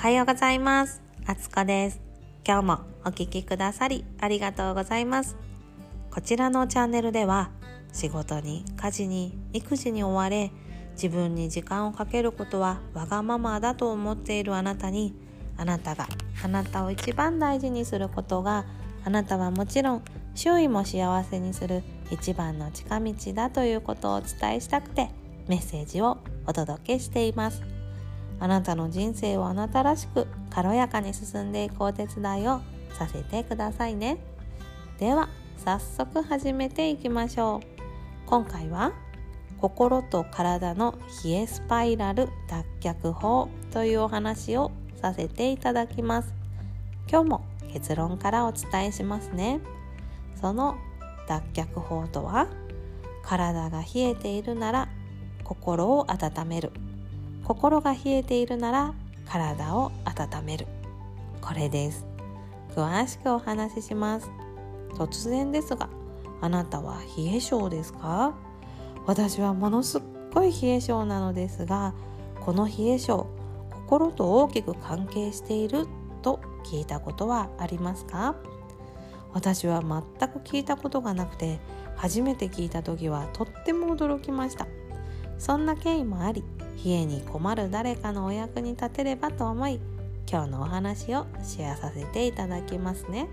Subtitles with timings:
[0.00, 1.02] はようございます。
[1.26, 2.00] あつこです。
[2.42, 5.36] 今日もお聞きくださりありがとうございます。
[6.10, 7.50] こちらのチャンネルでは
[7.92, 10.52] 仕事に家事に育児に追われ
[10.92, 15.14] 自分に時間をかけることはわがままだと思っているあなたに
[15.58, 16.08] あなたが
[16.42, 18.64] あなたを一番大事にすることが
[19.04, 20.02] あなたはもちろん
[20.34, 25.10] 周囲も幸せにする一番の近道だということをお伝えしたくて
[25.46, 27.69] メッセージをお届けしています。
[28.40, 32.62] あなたの人生をあなたらしく軽やかに進んでいくお手伝いを
[32.94, 34.18] させてくださいね。
[34.98, 37.80] では早速始めていきましょう。
[38.26, 38.92] 今回は
[39.60, 46.32] 心と体の冷えスパイラル脱却法というお話をさせていただきます。
[47.10, 49.60] 今日も結論からお伝えしますね。
[50.40, 50.76] その
[51.28, 52.48] 脱却法とは
[53.22, 54.88] 体が冷えているなら
[55.44, 56.72] 心を温める。
[57.50, 58.94] 心が冷えているなら
[59.28, 60.68] 体を温める。
[61.40, 62.06] これです。
[62.76, 64.30] 詳しくお話しします。
[64.94, 65.88] 突然ですが
[66.40, 68.34] あなたは冷え性ですか？
[69.04, 70.02] 私はものすっ
[70.32, 71.92] ごい冷え性なのですが
[72.38, 73.26] この冷え性
[73.72, 75.88] 心と大きく関係している
[76.22, 78.36] と聞いたことはありますか？
[79.32, 81.58] 私は全く聞いたことがなくて
[81.96, 84.68] 初めて聞いた時はとっても驚きました。
[85.40, 86.44] そんな経緯もあり
[86.84, 89.80] 冷えに困る誰かのお役に立てればと思い
[90.30, 93.26] 今日のお話をシェアさせていただきますね。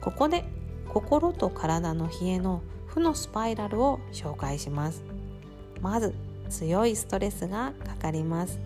[0.00, 0.44] ここで
[0.88, 5.02] 心と体の冷えの負のスパイラルを紹介します。
[5.80, 6.14] まず
[6.48, 8.60] 強いストレスがかかります。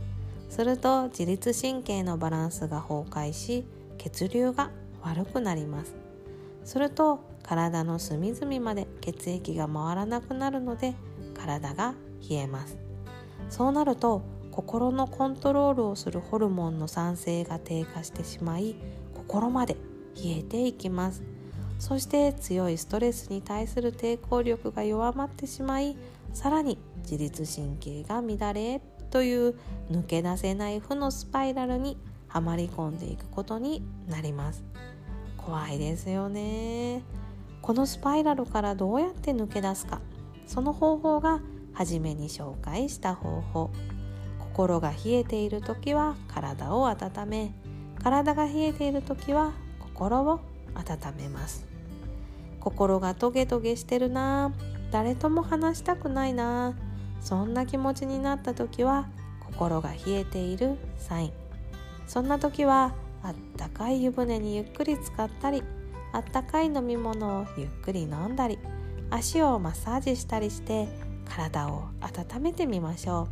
[0.50, 3.64] すると自律神経のバランスが崩壊し
[3.96, 4.70] 血流が
[5.02, 5.94] 悪くなります。
[6.64, 10.94] すると体の隅々まで血液が回らなくなるので
[11.34, 11.94] 体が
[12.28, 12.78] 冷えます。
[13.48, 18.76] そうなると心のコントロールをするホルモンの酸性が低下してしまい
[19.14, 19.74] 心まで
[20.16, 21.22] 冷えていきます。
[21.78, 25.96] そして強いストレスに対する抵抗力が弱まってしまい
[26.32, 29.54] さらに自律神経が乱れという
[29.90, 31.98] 抜け出せない負のスパイラルに
[32.28, 34.64] はまり込んでいくことになります。
[35.36, 37.02] 怖いですよね。
[37.62, 40.00] このスパイラルからどうやって抜け出すか。
[40.46, 41.40] その方法が
[41.76, 43.70] 初めに紹介した方法。
[44.38, 47.54] 心が冷えている時は体を温め
[48.02, 50.40] 体が冷えている時は心を
[50.74, 51.66] 温めます。
[52.60, 54.52] 心がトゲトゲしてるな
[54.90, 56.74] 誰とも話したくないな
[57.20, 59.08] そんな気持ちになった時は
[59.40, 61.32] 心が冷えているサイン。
[62.06, 65.62] そんな時はあったかい湯船にゆっくり浸かったり
[66.12, 68.58] あったかい飲み物をゆっくり飲んだり
[69.10, 70.88] 足をマッサージしたりして
[71.28, 73.28] 体を温めてみましょ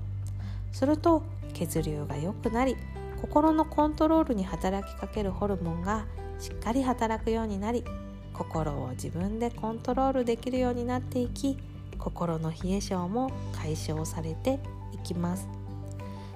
[0.73, 0.77] う。
[0.77, 1.23] すると
[1.53, 2.77] 血流が良くなり
[3.21, 6.05] 心のコントロールに働きかけるホルモンが
[6.39, 7.85] しっかり働くようになり
[8.33, 11.57] 心を自分でコントロールできるようになっていき
[11.99, 14.59] 心の冷え性も解消されて
[14.93, 15.49] いきます。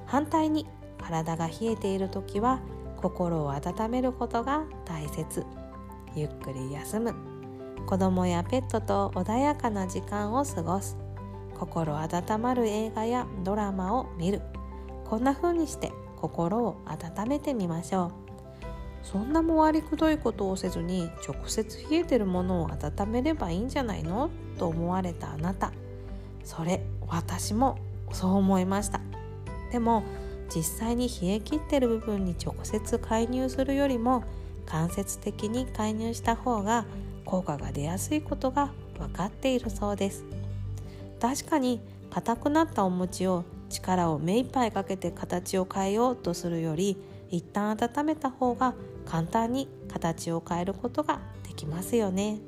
[0.07, 0.67] 反対に
[1.03, 2.61] 体が冷えている時は
[2.97, 5.45] 心を温めることが大切。
[6.15, 7.15] ゆっくり休む。
[7.87, 10.97] 子供やペットと穏やかな時間を過ごす。
[11.59, 14.43] 心温まる映画やドラマを見る。
[15.05, 18.13] こんな風にして心を温めてみましょう。
[19.03, 24.31] そんな回りくどいことをせずに直接冷えてるものを温めればいいんじゃないの？
[24.59, 25.73] と思われたあなた。
[26.45, 27.79] それ私も
[28.13, 29.01] そう思いました。
[29.73, 30.03] でも
[30.55, 34.25] 実際に冷え切ってる部分に直接介入するよりも
[34.67, 36.85] 間接的に介入した方が
[37.25, 40.25] 効果が出やすいことが分かっているそうです。
[41.21, 41.81] 確かに
[42.11, 46.97] 硬くなったお餅を力を目いっぱいかけて形を変えようとするより
[47.31, 48.75] 一旦温めた方が
[49.05, 52.39] 簡単に形を変えることができますよね。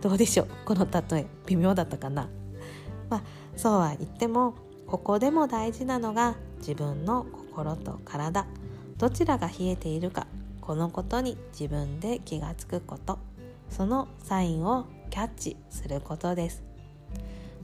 [0.00, 0.48] どうでしょう？
[0.64, 2.28] この例え微妙だったかな？
[3.10, 3.22] まあ
[3.56, 4.54] そうは言っても
[4.86, 8.46] ここでも大事なのが自分の心と体。
[8.98, 10.26] どちらが冷えているか
[10.60, 13.18] このことに自分で気がつくこと。
[13.68, 16.62] そのサインをキャッチすることです。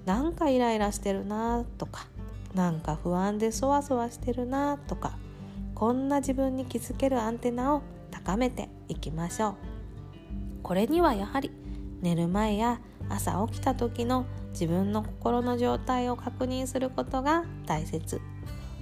[0.08, 2.06] なんかイライラしてるなとか
[2.54, 5.18] なんか不安でそわそわしてるなとか
[5.74, 9.54] こんな自分に気づけるアンテナを高めていきましょう。
[10.62, 11.50] これにはやはり
[12.00, 18.18] 寝る前や朝起きた時の自分の心の状態を確認することが大切。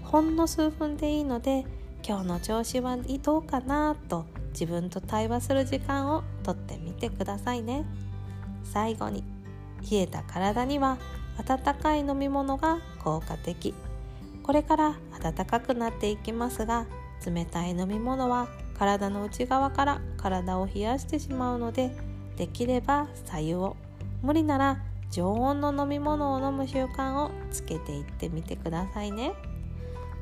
[0.04, 1.66] ほんの数分でいいので
[2.06, 7.84] 今日の調子はどうかなと自分と対話する時間をとってみてくださいね。
[8.62, 9.35] 最後に
[9.82, 10.98] 冷えた体には
[11.38, 13.74] 温かい飲み物が効果的。
[14.42, 16.86] これから暖かくなっていきますが
[17.24, 21.90] 冷たい飲み物は体の内側から体を冷やしてしまうので
[22.36, 23.76] できれば白湯を。
[24.22, 24.78] 無理なら
[25.10, 29.32] 常温の飲み物を飲む習慣をつけていってみてくださいね。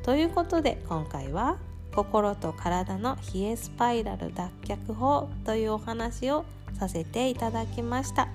[0.03, 1.57] ということで今回は
[1.95, 6.45] 心と体の冷えスパイラル脱却法というお話を
[6.79, 8.29] させていただきました。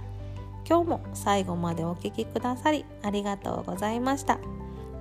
[0.69, 4.37] 今日も最後までお聴きくださりありがとうございました。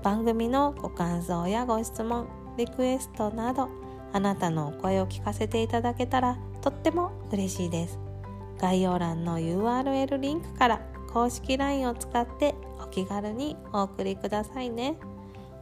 [0.02, 2.26] 番組のご感想やご質問
[2.56, 3.68] リクエストなど
[4.14, 7.98] あなたのお声を聞かせていただけたらとっても嬉しいです。
[8.58, 10.80] 概要欄の URL リンクから
[11.12, 14.96] 公式 LINE を使ってお気軽にお送りくださいね。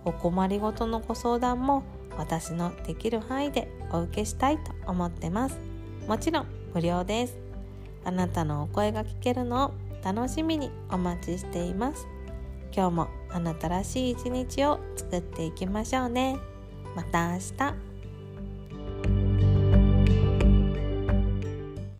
[0.04, 1.82] お困りごとのご相談も
[2.16, 5.58] 私のできる範囲でお受けしたいと思ってます。
[6.06, 7.36] もちろん無料です。
[8.04, 12.06] あなたのお声が聞けるのを楽しみにお待ちしています。
[12.72, 16.36] 今日もあなたらしい一日を作っていきましょうね。
[16.94, 17.85] また明日。